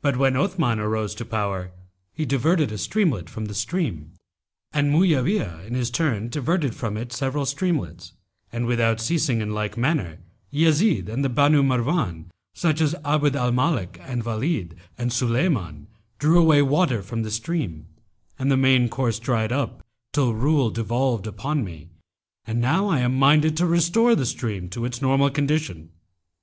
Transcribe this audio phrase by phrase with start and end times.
[0.00, 1.72] But when Othman arose to power
[2.14, 4.12] he diverted a streamlet from the stream,
[4.72, 8.14] and Mu'awiyah in his turn diverted from it several streamlets;
[8.50, 10.20] and without ceasing in like manner,
[10.50, 15.84] Yezid and the Banu Marwán such as Abd al Malik and Walíd and Sulaymán[FN#288]
[16.18, 17.88] drew away water from the stream,
[18.38, 19.84] and the main course dried up,
[20.14, 21.88] till rule devolved upon me,
[22.46, 25.90] and now I am minded to restore the stream to its normal condition.'